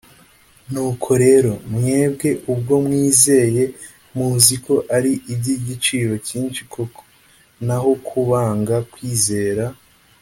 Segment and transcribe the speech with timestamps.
[0.71, 3.63] ’nuko rero, mwebwe ubwo mwizeye,
[4.15, 7.01] muzi ko ari iby’igiciro cyinshi koko,
[7.65, 9.65] naho ku banga kwizera,